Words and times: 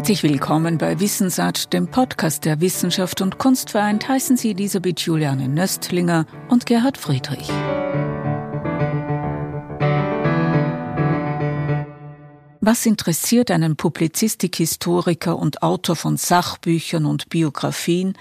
Herzlich 0.00 0.22
willkommen 0.22 0.78
bei 0.78 0.98
Wissensart, 0.98 1.74
dem 1.74 1.86
Podcast 1.86 2.46
der 2.46 2.62
Wissenschaft 2.62 3.20
und 3.20 3.36
Kunst 3.36 3.72
vereint. 3.72 4.08
Heißen 4.08 4.38
Sie 4.38 4.52
Elisabeth 4.52 4.98
Juliane 5.00 5.46
Nöstlinger 5.46 6.24
und 6.48 6.64
Gerhard 6.64 6.96
Friedrich. 6.96 7.50
Was 12.62 12.86
interessiert 12.86 13.50
einen 13.50 13.76
Publizistikhistoriker 13.76 15.38
und 15.38 15.62
Autor 15.62 15.96
von 15.96 16.16
Sachbüchern 16.16 17.04
und 17.04 17.28
Biografien, 17.28 18.14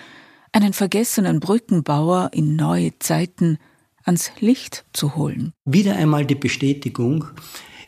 einen 0.51 0.73
vergessenen 0.73 1.39
Brückenbauer 1.39 2.31
in 2.33 2.57
neue 2.57 2.99
Zeiten 2.99 3.57
ans 4.03 4.33
Licht 4.41 4.83
zu 4.91 5.15
holen? 5.15 5.53
Wieder 5.63 5.95
einmal 5.95 6.25
die 6.25 6.35
Bestätigung, 6.35 7.23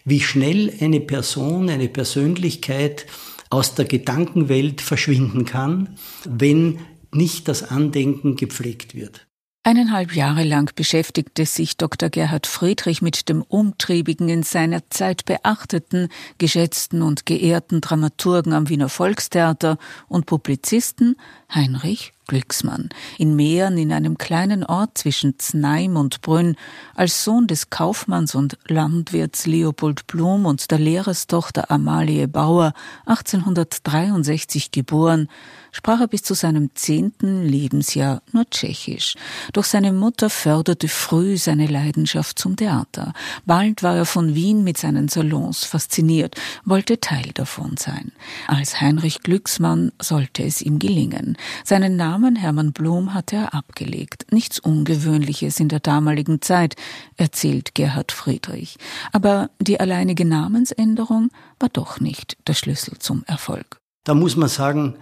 wie 0.06 0.22
schnell 0.22 0.74
eine 0.80 1.02
Person, 1.02 1.70
eine 1.70 1.90
Persönlichkeit 1.90 3.06
aus 3.52 3.76
der 3.76 3.86
Gedankenwelt 3.86 4.82
verschwinden 4.82 5.46
kann, 5.46 5.96
wenn 6.28 6.80
nicht 7.14 7.48
das 7.48 7.70
Andenken 7.70 8.36
gepflegt 8.36 8.96
wird. 8.96 9.28
Eineinhalb 9.64 10.16
Jahre 10.16 10.44
lang 10.44 10.72
beschäftigte 10.76 11.46
sich 11.46 11.78
Dr. 11.78 12.10
Gerhard 12.10 12.48
Friedrich 12.48 13.04
mit 13.04 13.30
dem 13.30 13.44
umtriebigen, 13.44 14.28
in 14.28 14.42
seiner 14.42 14.90
Zeit 14.90 15.26
beachteten, 15.26 16.08
geschätzten 16.40 17.04
und 17.04 17.28
geehrten 17.28 17.80
Dramaturgen 17.80 18.54
am 18.54 18.70
Wiener 18.70 18.90
Volkstheater 18.90 19.78
und 20.08 20.26
Publizisten 20.26 21.16
Heinrich 21.54 22.12
Glücksmann. 22.32 22.88
In 23.18 23.36
Mähren 23.36 23.78
in 23.78 23.92
einem 23.92 24.18
kleinen 24.18 24.64
Ort 24.64 24.98
zwischen 24.98 25.38
Znaim 25.38 25.98
und 25.98 26.22
Brünn, 26.22 26.56
als 26.96 27.26
Sohn 27.26 27.46
des 27.46 27.70
Kaufmanns 27.70 28.36
und 28.36 28.58
Landwirts 28.70 29.48
Leopold 29.48 30.08
Blum 30.08 30.46
und 30.46 30.72
der 30.72 30.80
Lehrerstochter 30.80 31.70
Amalie 31.70 32.30
Bauer, 32.30 32.72
1863 33.06 34.72
geboren, 34.72 35.28
sprach 35.74 36.00
er 36.00 36.08
bis 36.08 36.24
zu 36.24 36.34
seinem 36.34 36.70
zehnten 36.74 37.44
Lebensjahr 37.44 38.22
nur 38.32 38.50
Tschechisch. 38.50 39.16
Doch 39.52 39.66
seine 39.66 39.92
Mutter 39.92 40.30
förderte 40.30 40.88
früh 40.88 41.36
seine 41.38 41.68
Leidenschaft 41.68 42.40
zum 42.40 42.56
Theater. 42.56 43.14
Bald 43.46 43.84
war 43.84 43.96
er 43.96 44.06
von 44.06 44.36
Wien 44.36 44.64
mit 44.64 44.78
seinen 44.78 45.10
Salons 45.10 45.66
fasziniert, 45.66 46.36
wollte 46.64 47.02
Teil 47.02 47.32
davon 47.34 47.76
sein. 47.78 48.14
Als 48.48 48.80
Heinrich 48.80 49.22
Glücksmann 49.22 49.92
sollte 50.02 50.44
es 50.44 50.62
ihm 50.62 50.80
gelingen. 50.80 51.38
Seinen 51.66 51.96
Namen 51.96 52.21
Hermann 52.36 52.74
Blum 52.74 53.14
hatte 53.14 53.36
er 53.36 53.54
abgelegt. 53.54 54.26
Nichts 54.32 54.60
Ungewöhnliches 54.60 55.60
in 55.60 55.68
der 55.68 55.80
damaligen 55.80 56.42
Zeit, 56.42 56.76
erzählt 57.18 57.76
Gerhard 57.76 58.12
Friedrich. 58.12 58.78
Aber 59.12 59.50
die 59.60 59.80
alleinige 59.80 60.26
Namensänderung 60.26 61.30
war 61.60 61.70
doch 61.70 62.00
nicht 62.00 62.38
der 62.48 62.54
Schlüssel 62.54 63.00
zum 63.00 63.24
Erfolg. 63.26 63.78
Da 64.04 64.14
muss 64.14 64.36
man 64.36 64.50
sagen, 64.50 64.96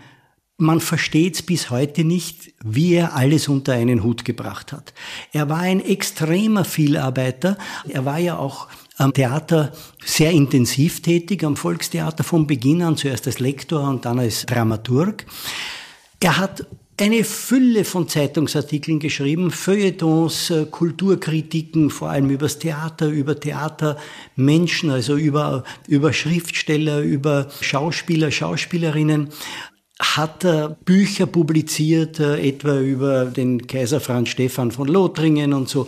man 0.58 0.82
versteht 0.82 1.46
bis 1.46 1.70
heute 1.70 2.04
nicht, 2.04 2.54
wie 2.64 2.94
er 2.94 3.16
alles 3.16 3.48
unter 3.48 3.74
einen 3.74 4.04
Hut 4.04 4.26
gebracht 4.26 4.74
hat. 4.74 4.94
Er 5.32 5.48
war 5.48 5.60
ein 5.60 5.80
extremer 5.80 6.66
Vielarbeiter. 6.66 7.58
Er 7.88 8.04
war 8.04 8.18
ja 8.18 8.38
auch 8.38 8.68
am 8.98 9.14
Theater 9.14 9.72
sehr 10.04 10.32
intensiv 10.32 11.02
tätig, 11.02 11.46
am 11.46 11.56
Volkstheater 11.56 12.26
von 12.26 12.46
Beginn 12.46 12.82
an, 12.82 12.98
zuerst 12.98 13.26
als 13.28 13.40
Lektor 13.40 13.88
und 13.88 14.04
dann 14.04 14.20
als 14.20 14.46
Dramaturg. 14.46 15.26
Er 16.20 16.38
hat 16.38 16.68
eine 17.00 17.24
Fülle 17.24 17.86
von 17.86 18.08
Zeitungsartikeln 18.08 19.00
geschrieben, 19.00 19.52
Feuilletons, 19.52 20.50
äh, 20.50 20.66
Kulturkritiken, 20.66 21.90
vor 21.90 22.10
allem 22.10 22.30
übers 22.30 22.60
Theater, 22.60 23.08
über 23.08 23.40
Theatermenschen, 23.40 24.90
also 24.90 25.16
über, 25.16 25.64
über 25.88 26.12
Schriftsteller, 26.12 27.02
über 27.02 27.48
Schauspieler, 27.62 28.32
Schauspielerinnen 28.32 29.30
hat 30.02 30.46
er 30.46 30.70
Bücher 30.70 31.26
publiziert, 31.26 32.20
äh, 32.20 32.48
etwa 32.48 32.80
über 32.80 33.26
den 33.26 33.66
Kaiser 33.66 34.00
Franz 34.00 34.30
Stephan 34.30 34.72
von 34.72 34.88
Lothringen 34.88 35.54
und 35.54 35.70
so. 35.70 35.88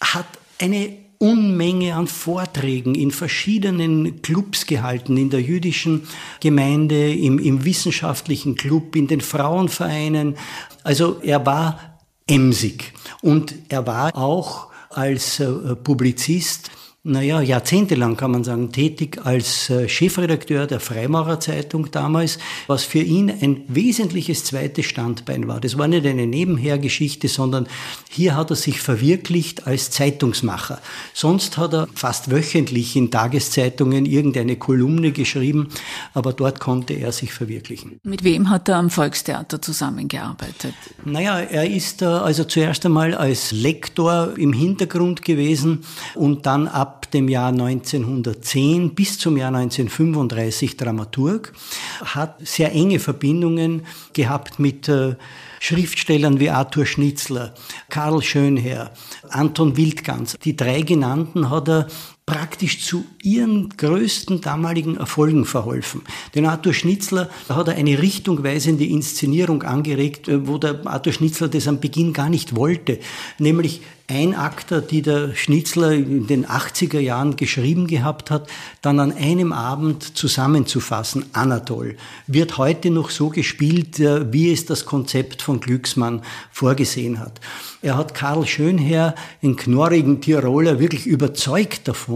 Hat 0.00 0.26
eine 0.58 1.01
Unmenge 1.22 1.94
an 1.94 2.08
Vorträgen 2.08 2.96
in 2.96 3.12
verschiedenen 3.12 4.22
Clubs 4.22 4.66
gehalten, 4.66 5.16
in 5.16 5.30
der 5.30 5.40
jüdischen 5.40 6.08
Gemeinde, 6.40 7.14
im, 7.14 7.38
im 7.38 7.64
wissenschaftlichen 7.64 8.56
Club, 8.56 8.96
in 8.96 9.06
den 9.06 9.20
Frauenvereinen. 9.20 10.34
Also 10.82 11.20
er 11.22 11.46
war 11.46 12.00
emsig 12.26 12.92
und 13.20 13.54
er 13.68 13.86
war 13.86 14.16
auch 14.16 14.72
als 14.90 15.38
äh, 15.38 15.76
Publizist 15.76 16.72
naja, 17.04 17.40
jahrzehntelang 17.40 18.16
kann 18.16 18.30
man 18.30 18.44
sagen, 18.44 18.70
tätig 18.70 19.18
als 19.24 19.68
äh, 19.70 19.88
Chefredakteur 19.88 20.68
der 20.68 20.78
Freimaurerzeitung 20.78 21.90
damals, 21.90 22.38
was 22.68 22.84
für 22.84 23.00
ihn 23.00 23.28
ein 23.28 23.64
wesentliches 23.66 24.44
zweites 24.44 24.86
Standbein 24.86 25.48
war. 25.48 25.60
Das 25.60 25.76
war 25.76 25.88
nicht 25.88 26.06
eine 26.06 26.28
Nebenhergeschichte, 26.28 27.26
sondern 27.26 27.66
hier 28.08 28.36
hat 28.36 28.50
er 28.50 28.56
sich 28.56 28.80
verwirklicht 28.80 29.66
als 29.66 29.90
Zeitungsmacher. 29.90 30.80
Sonst 31.12 31.58
hat 31.58 31.74
er 31.74 31.88
fast 31.92 32.30
wöchentlich 32.30 32.94
in 32.94 33.10
Tageszeitungen 33.10 34.06
irgendeine 34.06 34.54
Kolumne 34.54 35.10
geschrieben, 35.10 35.70
aber 36.14 36.32
dort 36.32 36.60
konnte 36.60 36.94
er 36.94 37.10
sich 37.10 37.32
verwirklichen. 37.32 37.98
Mit 38.04 38.22
wem 38.22 38.48
hat 38.48 38.68
er 38.68 38.76
am 38.76 38.90
Volkstheater 38.90 39.60
zusammengearbeitet? 39.60 40.74
Naja, 41.04 41.40
er 41.40 41.68
ist 41.68 42.04
also 42.04 42.44
zuerst 42.44 42.86
einmal 42.86 43.12
als 43.16 43.50
Lektor 43.50 44.38
im 44.38 44.52
Hintergrund 44.52 45.22
gewesen 45.24 45.80
und 46.14 46.46
dann 46.46 46.68
ab 46.68 46.91
ab 46.92 47.10
dem 47.10 47.28
Jahr 47.28 47.48
1910 47.48 48.94
bis 48.94 49.18
zum 49.18 49.38
Jahr 49.38 49.54
1935 49.54 50.76
Dramaturg, 50.76 51.54
hat 52.04 52.36
sehr 52.46 52.72
enge 52.72 52.98
Verbindungen 52.98 53.86
gehabt 54.12 54.58
mit 54.58 54.88
äh, 54.88 55.16
Schriftstellern 55.58 56.38
wie 56.38 56.50
Arthur 56.50 56.84
Schnitzler, 56.84 57.54
Karl 57.88 58.20
Schönherr, 58.20 58.90
Anton 59.30 59.78
Wildgans. 59.78 60.36
Die 60.44 60.54
drei 60.54 60.82
genannten 60.82 61.48
hat 61.48 61.68
er 61.68 61.86
praktisch 62.24 62.84
zu 62.84 63.04
ihren 63.22 63.70
größten 63.70 64.40
damaligen 64.40 64.96
Erfolgen 64.96 65.44
verholfen. 65.44 66.02
Den 66.34 66.46
Arthur 66.46 66.72
Schnitzler 66.72 67.28
hat 67.48 67.68
er 67.68 67.74
eine 67.74 68.00
richtungweisende 68.00 68.84
Inszenierung 68.84 69.62
angeregt, 69.64 70.28
äh, 70.28 70.46
wo 70.46 70.58
der 70.58 70.86
Arthur 70.86 71.12
Schnitzler 71.12 71.48
das 71.48 71.66
am 71.66 71.80
Beginn 71.80 72.12
gar 72.12 72.28
nicht 72.28 72.54
wollte, 72.54 73.00
nämlich 73.38 73.82
Einakter, 74.08 74.82
die 74.82 75.00
der 75.00 75.34
Schnitzler 75.34 75.92
in 75.92 76.26
den 76.26 76.44
80er 76.46 76.98
Jahren 76.98 77.36
geschrieben 77.36 77.86
gehabt 77.86 78.30
hat, 78.30 78.48
dann 78.82 79.00
an 79.00 79.12
einem 79.12 79.52
Abend 79.52 80.16
zusammenzufassen, 80.16 81.26
Anatol, 81.32 81.96
wird 82.26 82.58
heute 82.58 82.90
noch 82.90 83.10
so 83.10 83.30
gespielt, 83.30 83.98
äh, 84.00 84.32
wie 84.32 84.52
es 84.52 84.66
das 84.66 84.84
Konzept 84.84 85.42
von 85.42 85.60
Glücksmann 85.60 86.22
vorgesehen 86.50 87.20
hat. 87.20 87.40
Er 87.80 87.96
hat 87.96 88.14
Karl 88.14 88.46
Schönherr, 88.46 89.14
den 89.42 89.56
knorrigen 89.56 90.20
Tiroler, 90.20 90.78
wirklich 90.78 91.06
überzeugt 91.06 91.88
davon, 91.88 92.11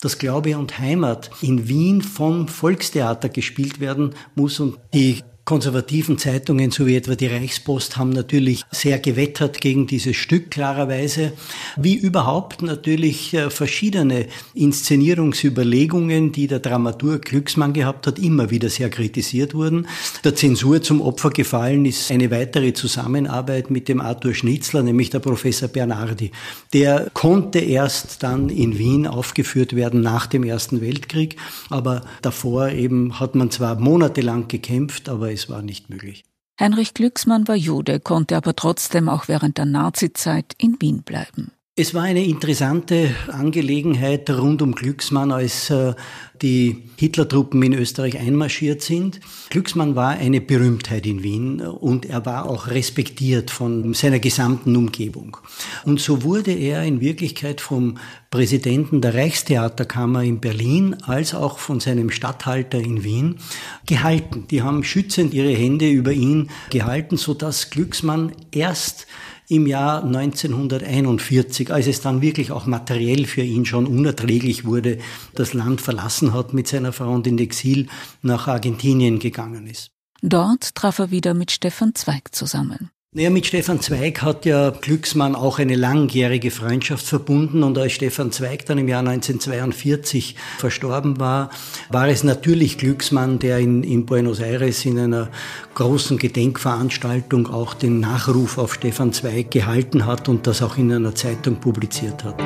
dass 0.00 0.18
Glaube 0.18 0.56
und 0.58 0.78
Heimat 0.78 1.30
in 1.40 1.68
Wien 1.68 2.02
vom 2.02 2.48
Volkstheater 2.48 3.28
gespielt 3.28 3.80
werden 3.80 4.14
muss 4.34 4.60
und 4.60 4.78
die 4.92 5.22
konservativen 5.44 6.16
Zeitungen, 6.18 6.70
so 6.70 6.86
wie 6.86 6.96
etwa 6.96 7.14
die 7.14 7.26
Reichspost, 7.26 7.96
haben 7.96 8.10
natürlich 8.10 8.64
sehr 8.70 8.98
gewettert 8.98 9.60
gegen 9.60 9.86
dieses 9.86 10.16
Stück, 10.16 10.50
klarerweise. 10.50 11.32
Wie 11.76 11.94
überhaupt 11.94 12.62
natürlich 12.62 13.34
äh, 13.34 13.50
verschiedene 13.50 14.26
Inszenierungsüberlegungen, 14.54 16.32
die 16.32 16.46
der 16.46 16.60
Dramaturg 16.60 17.24
Glücksmann 17.24 17.72
gehabt 17.72 18.06
hat, 18.06 18.18
immer 18.18 18.50
wieder 18.50 18.68
sehr 18.68 18.90
kritisiert 18.90 19.54
wurden. 19.54 19.86
Der 20.24 20.34
Zensur 20.34 20.82
zum 20.82 21.00
Opfer 21.00 21.30
gefallen 21.30 21.84
ist 21.84 22.10
eine 22.10 22.30
weitere 22.30 22.72
Zusammenarbeit 22.72 23.70
mit 23.70 23.88
dem 23.88 24.00
Arthur 24.00 24.34
Schnitzler, 24.34 24.82
nämlich 24.82 25.10
der 25.10 25.18
Professor 25.20 25.68
Bernardi. 25.68 26.30
Der 26.72 27.10
konnte 27.12 27.58
erst 27.58 28.22
dann 28.22 28.48
in 28.48 28.78
Wien 28.78 29.06
aufgeführt 29.06 29.74
werden 29.74 30.00
nach 30.00 30.26
dem 30.26 30.44
Ersten 30.44 30.80
Weltkrieg, 30.80 31.36
aber 31.70 32.02
davor 32.22 32.68
eben 32.70 33.18
hat 33.20 33.34
man 33.34 33.50
zwar 33.50 33.78
monatelang 33.78 34.48
gekämpft, 34.48 35.08
aber 35.08 35.32
es 35.32 35.48
war 35.48 35.62
nicht 35.62 35.90
möglich. 35.90 36.24
Heinrich 36.60 36.94
Glücksmann 36.94 37.48
war 37.48 37.56
Jude, 37.56 37.98
konnte 37.98 38.36
aber 38.36 38.54
trotzdem 38.54 39.08
auch 39.08 39.26
während 39.26 39.58
der 39.58 39.64
Nazizeit 39.64 40.54
in 40.56 40.76
Wien 40.80 41.02
bleiben. 41.02 41.50
Es 41.76 41.92
war 41.92 42.04
eine 42.04 42.24
interessante 42.24 43.16
Angelegenheit 43.26 44.30
rund 44.30 44.62
um 44.62 44.76
Glücksmann, 44.76 45.32
als 45.32 45.70
äh, 45.70 45.94
die 46.40 46.84
Hitlertruppen 46.96 47.60
in 47.64 47.72
Österreich 47.72 48.16
einmarschiert 48.16 48.80
sind. 48.80 49.18
Glücksmann 49.50 49.96
war 49.96 50.10
eine 50.10 50.40
Berühmtheit 50.40 51.04
in 51.04 51.24
Wien 51.24 51.60
und 51.60 52.06
er 52.06 52.24
war 52.26 52.48
auch 52.48 52.68
respektiert 52.68 53.50
von 53.50 53.92
seiner 53.92 54.20
gesamten 54.20 54.76
Umgebung. 54.76 55.36
Und 55.84 55.98
so 55.98 56.22
wurde 56.22 56.52
er 56.52 56.84
in 56.84 57.00
Wirklichkeit 57.00 57.60
vom 57.60 57.98
Präsidenten 58.30 59.00
der 59.00 59.14
Reichstheaterkammer 59.14 60.22
in 60.22 60.38
Berlin 60.38 60.94
als 61.02 61.34
auch 61.34 61.58
von 61.58 61.80
seinem 61.80 62.10
Statthalter 62.10 62.78
in 62.78 63.02
Wien 63.02 63.38
gehalten. 63.84 64.46
Die 64.48 64.62
haben 64.62 64.84
schützend 64.84 65.34
ihre 65.34 65.52
Hände 65.52 65.90
über 65.90 66.12
ihn 66.12 66.50
gehalten, 66.70 67.16
sodass 67.16 67.70
Glücksmann 67.70 68.30
erst 68.52 69.08
im 69.48 69.66
Jahr 69.66 70.02
1941, 70.04 71.72
als 71.72 71.86
es 71.86 72.00
dann 72.00 72.22
wirklich 72.22 72.50
auch 72.52 72.66
materiell 72.66 73.26
für 73.26 73.42
ihn 73.42 73.64
schon 73.64 73.86
unerträglich 73.86 74.64
wurde, 74.64 74.98
das 75.34 75.52
Land 75.52 75.80
verlassen 75.80 76.32
hat 76.32 76.54
mit 76.54 76.68
seiner 76.68 76.92
Frau 76.92 77.12
und 77.12 77.26
in 77.26 77.38
Exil 77.38 77.88
nach 78.22 78.48
Argentinien 78.48 79.18
gegangen 79.18 79.66
ist. 79.66 79.90
Dort 80.22 80.74
traf 80.74 80.98
er 80.98 81.10
wieder 81.10 81.34
mit 81.34 81.50
Stefan 81.50 81.94
Zweig 81.94 82.34
zusammen. 82.34 82.90
Naja, 83.16 83.30
mit 83.30 83.46
Stefan 83.46 83.80
Zweig 83.80 84.22
hat 84.22 84.44
ja 84.44 84.70
Glücksmann 84.70 85.36
auch 85.36 85.60
eine 85.60 85.76
langjährige 85.76 86.50
Freundschaft 86.50 87.06
verbunden 87.06 87.62
und 87.62 87.78
als 87.78 87.92
Stefan 87.92 88.32
Zweig 88.32 88.66
dann 88.66 88.76
im 88.76 88.88
Jahr 88.88 89.06
1942 89.06 90.34
verstorben 90.58 91.20
war, 91.20 91.50
war 91.90 92.08
es 92.08 92.24
natürlich 92.24 92.76
Glücksmann, 92.76 93.38
der 93.38 93.60
in, 93.60 93.84
in 93.84 94.04
Buenos 94.04 94.40
Aires 94.40 94.84
in 94.84 94.98
einer 94.98 95.28
großen 95.74 96.18
Gedenkveranstaltung 96.18 97.46
auch 97.46 97.74
den 97.74 98.00
Nachruf 98.00 98.58
auf 98.58 98.74
Stefan 98.74 99.12
Zweig 99.12 99.52
gehalten 99.52 100.06
hat 100.06 100.28
und 100.28 100.48
das 100.48 100.60
auch 100.60 100.76
in 100.76 100.92
einer 100.92 101.14
Zeitung 101.14 101.60
publiziert 101.60 102.24
hat. 102.24 102.42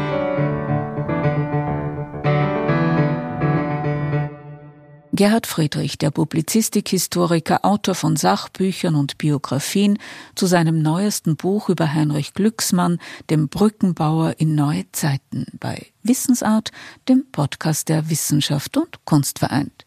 Gerhard 5.19 5.49
Friedrich, 5.49 5.99
der 5.99 6.13
Publizistikhistoriker, 6.13 7.65
Autor 7.65 7.97
von 7.97 8.15
Sachbüchern 8.15 8.95
und 8.95 9.19
Biografien, 9.19 9.99
zu 10.37 10.47
seinem 10.47 10.81
neuesten 10.81 11.35
Buch 11.35 11.69
über 11.69 11.93
Heinrich 11.93 12.35
Glücksmann, 12.35 13.01
dem 13.29 13.49
Brückenbauer 13.49 14.37
in 14.39 14.55
neue 14.55 14.85
Zeiten, 14.93 15.47
bei 15.59 15.89
Wissensart, 16.05 16.71
dem 17.09 17.27
Podcast 17.33 17.89
der 17.89 18.09
Wissenschaft 18.11 18.77
und 18.77 19.05
Kunst 19.07 19.41
vereint. 19.41 19.87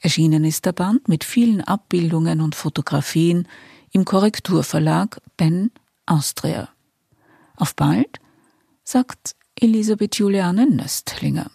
Erschienen 0.00 0.42
ist 0.42 0.66
der 0.66 0.72
Band 0.72 1.06
mit 1.06 1.22
vielen 1.22 1.60
Abbildungen 1.60 2.40
und 2.40 2.56
Fotografien 2.56 3.46
im 3.92 4.04
Korrekturverlag 4.04 5.20
Ben 5.36 5.70
Austria. 6.06 6.70
Auf 7.54 7.76
bald, 7.76 8.18
sagt 8.82 9.36
Elisabeth 9.54 10.16
Juliane 10.16 10.68
Nöstlinger. 10.68 11.52